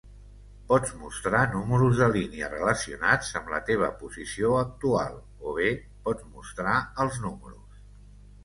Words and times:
Pots 0.69 0.93
mostrar 1.01 1.41
números 1.57 1.99
de 1.99 2.07
línia 2.15 2.49
relacionats 2.53 3.29
amb 3.41 3.53
la 3.55 3.59
teva 3.67 3.91
posició 4.01 4.57
actual, 4.63 5.21
o 5.51 5.55
bé 5.61 5.71
pots 6.09 6.27
mostrar 6.39 6.77
els 7.07 7.21
números. 7.29 7.87